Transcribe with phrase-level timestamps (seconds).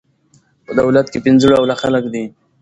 [0.65, 2.23] په دولت کښي پنځه ډوله خلک دي.